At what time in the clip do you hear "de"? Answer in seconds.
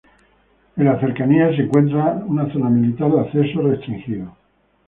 3.11-3.19